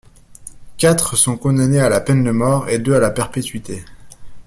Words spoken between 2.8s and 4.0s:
à la perpétuité.